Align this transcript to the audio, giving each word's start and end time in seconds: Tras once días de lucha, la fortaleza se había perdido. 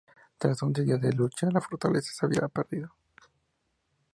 Tras 0.39 0.63
once 0.63 0.81
días 0.81 0.99
de 0.99 1.13
lucha, 1.13 1.47
la 1.51 1.61
fortaleza 1.61 2.11
se 2.11 2.25
había 2.25 2.47
perdido. 2.47 2.89